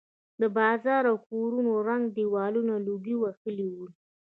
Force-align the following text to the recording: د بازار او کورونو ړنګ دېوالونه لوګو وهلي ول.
د 0.41 0.43
بازار 0.57 1.03
او 1.11 1.17
کورونو 1.29 1.71
ړنګ 1.85 2.05
دېوالونه 2.17 2.73
لوګو 2.87 3.15
وهلي 3.23 3.67
ول. 3.73 3.91